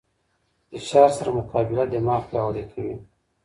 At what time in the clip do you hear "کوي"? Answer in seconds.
2.71-2.95